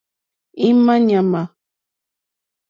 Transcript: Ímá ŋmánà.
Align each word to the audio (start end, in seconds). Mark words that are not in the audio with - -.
Ímá 0.67 0.95
ŋmánà. 1.07 1.41